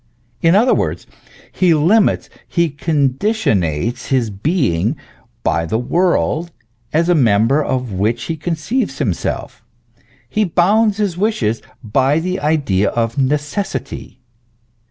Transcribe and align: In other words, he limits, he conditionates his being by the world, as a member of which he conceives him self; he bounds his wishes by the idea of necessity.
In 0.41 0.55
other 0.55 0.73
words, 0.73 1.05
he 1.51 1.75
limits, 1.75 2.27
he 2.47 2.71
conditionates 2.71 4.07
his 4.07 4.31
being 4.31 4.95
by 5.43 5.67
the 5.67 5.77
world, 5.77 6.49
as 6.91 7.07
a 7.07 7.13
member 7.13 7.63
of 7.63 7.91
which 7.91 8.23
he 8.23 8.35
conceives 8.35 8.97
him 8.99 9.13
self; 9.13 9.63
he 10.27 10.43
bounds 10.43 10.97
his 10.97 11.19
wishes 11.19 11.61
by 11.83 12.19
the 12.19 12.39
idea 12.39 12.89
of 12.89 13.19
necessity. 13.19 14.19